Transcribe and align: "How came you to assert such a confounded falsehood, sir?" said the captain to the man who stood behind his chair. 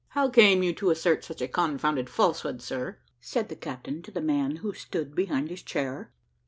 "How 0.17 0.31
came 0.31 0.63
you 0.63 0.73
to 0.77 0.89
assert 0.89 1.23
such 1.23 1.43
a 1.43 1.47
confounded 1.47 2.09
falsehood, 2.09 2.59
sir?" 2.63 2.97
said 3.19 3.49
the 3.49 3.55
captain 3.55 4.01
to 4.01 4.09
the 4.09 4.19
man 4.19 4.55
who 4.55 4.73
stood 4.73 5.13
behind 5.13 5.51
his 5.51 5.61
chair. 5.61 6.11